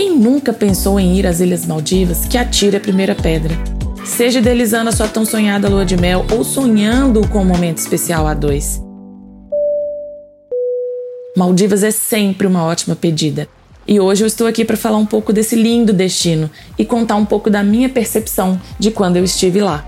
[0.00, 3.54] Quem nunca pensou em ir às Ilhas Maldivas que atire a primeira pedra?
[4.02, 8.26] Seja idealizando a sua tão sonhada lua de mel ou sonhando com um momento especial
[8.26, 8.82] a dois.
[11.36, 13.46] Maldivas é sempre uma ótima pedida.
[13.86, 17.26] E hoje eu estou aqui para falar um pouco desse lindo destino e contar um
[17.26, 19.86] pouco da minha percepção de quando eu estive lá.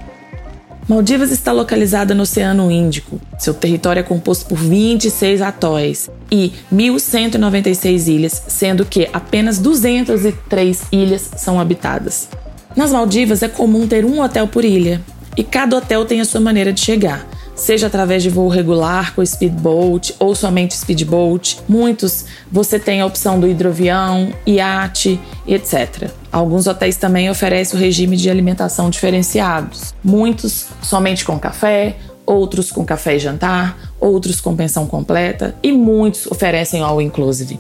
[0.89, 3.21] Maldivas está localizada no Oceano Índico.
[3.39, 11.31] Seu território é composto por 26 atóis e 1.196 ilhas, sendo que apenas 203 ilhas
[11.37, 12.29] são habitadas.
[12.75, 15.01] Nas Maldivas é comum ter um hotel por ilha,
[15.37, 19.25] e cada hotel tem a sua maneira de chegar seja através de voo regular com
[19.25, 21.59] speedboat ou somente speedboat.
[21.69, 26.11] Muitos você tem a opção do hidroavião, iate, etc.
[26.31, 29.95] Alguns hotéis também oferecem o regime de alimentação diferenciados.
[30.03, 36.27] Muitos somente com café, outros com café e jantar, outros com pensão completa e muitos
[36.27, 37.59] oferecem all inclusive.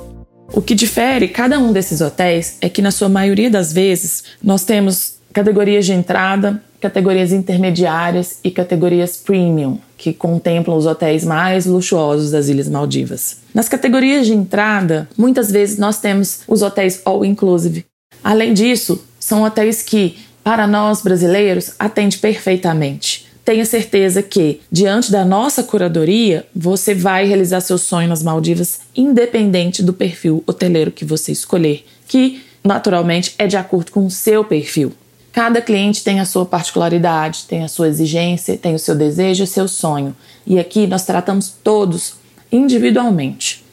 [0.55, 4.65] O que difere cada um desses hotéis é que na sua maioria das vezes nós
[4.65, 12.33] temos categorias de entrada, categorias intermediárias e categorias premium, que contemplam os hotéis mais luxuosos
[12.33, 13.37] das Ilhas Maldivas.
[13.55, 17.87] Nas categorias de entrada, muitas vezes nós temos os hotéis all inclusive.
[18.23, 23.27] Além disso, são hotéis que, para nós brasileiros, atende perfeitamente.
[23.45, 29.85] Tenha certeza que, diante da nossa curadoria, você vai realizar seu sonho nas Maldivas, independente
[29.85, 34.93] do perfil hoteleiro que você escolher, que naturalmente é de acordo com o seu perfil.
[35.33, 39.47] Cada cliente tem a sua particularidade, tem a sua exigência, tem o seu desejo e
[39.47, 40.15] seu sonho.
[40.47, 42.17] E aqui nós tratamos todos
[42.53, 43.65] individualmente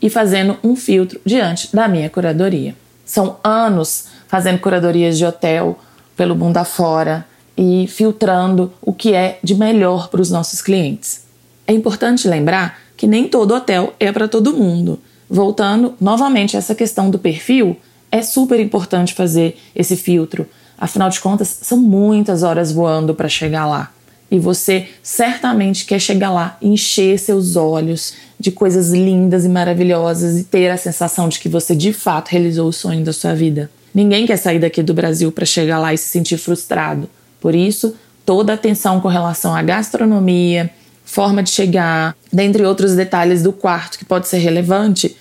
[0.00, 2.76] e fazendo um filtro diante da minha curadoria.
[3.04, 5.76] São anos fazendo curadorias de hotel
[6.16, 11.24] pelo mundo afora e filtrando o que é de melhor para os nossos clientes.
[11.66, 15.00] É importante lembrar que nem todo hotel é para todo mundo.
[15.28, 17.76] Voltando novamente a essa questão do perfil,
[18.10, 20.46] é super importante fazer esse filtro
[20.78, 23.92] Afinal de contas, são muitas horas voando para chegar lá.
[24.30, 30.44] E você certamente quer chegar lá encher seus olhos de coisas lindas e maravilhosas e
[30.44, 33.70] ter a sensação de que você de fato realizou o sonho da sua vida.
[33.94, 37.08] Ninguém quer sair daqui do Brasil para chegar lá e se sentir frustrado.
[37.40, 40.70] Por isso, toda a atenção com relação à gastronomia,
[41.04, 45.16] forma de chegar, dentre outros detalhes do quarto que pode ser relevante,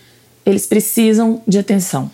[0.46, 2.12] eles precisam de atenção.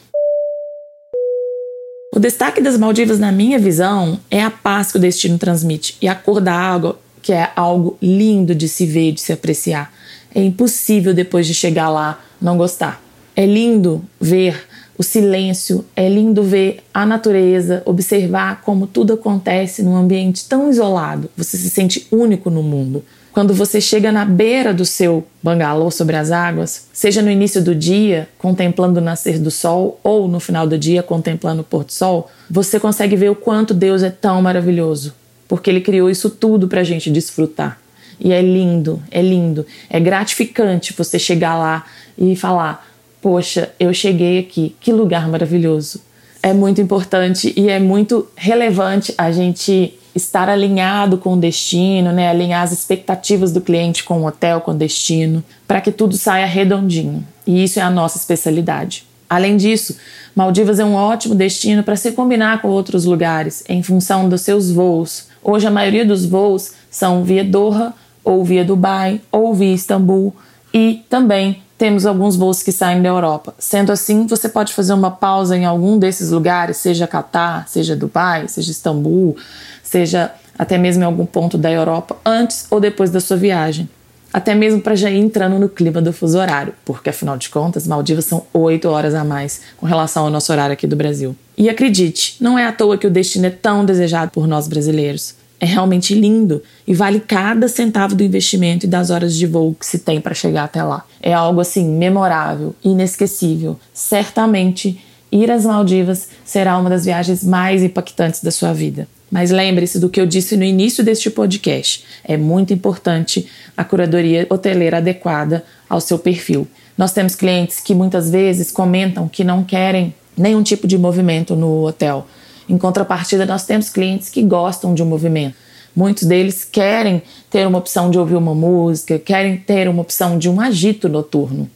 [2.16, 6.08] O destaque das Maldivas, na minha visão, é a paz que o destino transmite e
[6.08, 9.92] a cor da água, que é algo lindo de se ver, de se apreciar.
[10.36, 13.02] É impossível depois de chegar lá não gostar.
[13.36, 14.64] É lindo ver
[14.98, 21.30] o silêncio, é lindo ver a natureza, observar como tudo acontece num ambiente tão isolado.
[21.36, 23.04] Você se sente único no mundo.
[23.34, 27.74] Quando você chega na beira do seu bangalô sobre as águas, seja no início do
[27.74, 31.92] dia, contemplando o nascer do sol, ou no final do dia, contemplando o pôr do
[31.92, 35.16] sol, você consegue ver o quanto Deus é tão maravilhoso,
[35.48, 37.80] porque Ele criou isso tudo para a gente desfrutar.
[38.20, 42.86] E é lindo, é lindo, é gratificante você chegar lá e falar:
[43.24, 46.02] Poxa, eu cheguei aqui, que lugar maravilhoso.
[46.42, 52.28] É muito importante e é muito relevante a gente estar alinhado com o destino, né?
[52.28, 56.46] alinhar as expectativas do cliente com o hotel, com o destino, para que tudo saia
[56.46, 57.26] redondinho.
[57.48, 59.08] E isso é a nossa especialidade.
[59.30, 59.96] Além disso,
[60.36, 64.70] Maldivas é um ótimo destino para se combinar com outros lugares em função dos seus
[64.70, 65.28] voos.
[65.42, 70.36] Hoje a maioria dos voos são via Doha, ou via Dubai, ou via Istambul,
[70.74, 73.54] e também temos alguns voos que saem da Europa.
[73.58, 78.48] Sendo assim, você pode fazer uma pausa em algum desses lugares, seja Catar, seja Dubai,
[78.48, 79.36] seja Istambul,
[79.84, 83.90] seja até mesmo em algum ponto da Europa, antes ou depois da sua viagem.
[84.32, 87.86] Até mesmo para já ir entrando no clima do fuso horário, porque afinal de contas,
[87.86, 91.36] Maldivas são 8 horas a mais com relação ao nosso horário aqui do Brasil.
[91.56, 95.36] E acredite, não é à toa que o destino é tão desejado por nós brasileiros.
[95.64, 99.86] É realmente lindo e vale cada centavo do investimento e das horas de voo que
[99.86, 101.06] se tem para chegar até lá.
[101.22, 103.80] É algo assim memorável, inesquecível.
[103.94, 105.00] Certamente
[105.32, 109.08] ir às Maldivas será uma das viagens mais impactantes da sua vida.
[109.32, 112.04] Mas lembre-se do que eu disse no início deste podcast.
[112.26, 116.68] É muito importante a curadoria hoteleira adequada ao seu perfil.
[116.98, 121.88] Nós temos clientes que muitas vezes comentam que não querem nenhum tipo de movimento no
[121.88, 122.28] hotel.
[122.74, 125.54] Em contrapartida, nós temos clientes que gostam de um movimento.
[125.96, 130.50] Muitos deles querem ter uma opção de ouvir uma música, querem ter uma opção de
[130.50, 131.70] um agito noturno.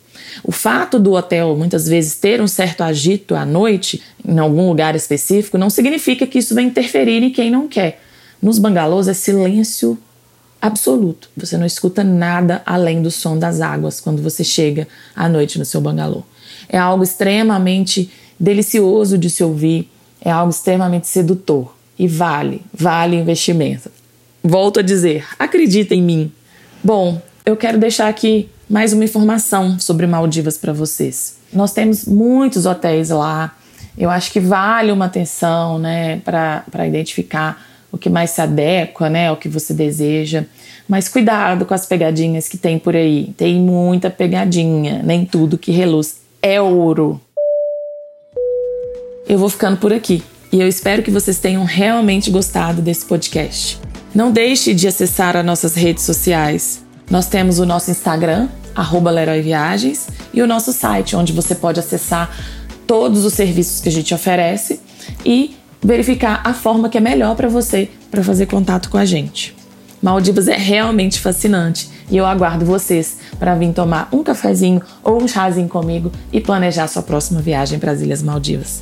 [0.44, 4.96] O fato do hotel muitas vezes ter um certo agito à noite, em algum lugar
[4.96, 8.02] específico, não significa que isso vai interferir em quem não quer.
[8.42, 10.00] Nos bangalôs é silêncio
[10.60, 11.30] absoluto.
[11.38, 15.66] Você não escuta nada além do som das águas quando você chega à noite no
[15.66, 16.24] seu bangalô.
[16.68, 18.10] É algo extremamente
[18.40, 19.92] delicioso de se ouvir,
[20.28, 23.90] é algo extremamente sedutor e vale, vale investimento.
[24.44, 26.30] Volto a dizer, acredita em mim.
[26.84, 31.38] Bom, eu quero deixar aqui mais uma informação sobre Maldivas para vocês.
[31.54, 33.56] Nós temos muitos hotéis lá.
[33.98, 39.30] Eu acho que vale uma atenção, né, para identificar o que mais se adequa, né,
[39.30, 40.44] ao que você deseja.
[40.90, 43.34] Mas cuidado com as pegadinhas que tem por aí.
[43.38, 45.02] Tem muita pegadinha.
[45.02, 47.22] Nem tudo que reluz é ouro.
[49.30, 53.78] Eu vou ficando por aqui e eu espero que vocês tenham realmente gostado desse podcast.
[54.16, 56.82] Não deixe de acessar as nossas redes sociais.
[57.12, 61.78] Nós temos o nosso Instagram, arroba Leroy Viagens, e o nosso site, onde você pode
[61.78, 62.34] acessar
[62.88, 64.80] todos os serviços que a gente oferece
[65.26, 69.54] e verificar a forma que é melhor para você para fazer contato com a gente.
[70.02, 75.28] Maldivas é realmente fascinante e eu aguardo vocês para vir tomar um cafezinho ou um
[75.28, 78.82] chazinho comigo e planejar sua próxima viagem para as Ilhas Maldivas.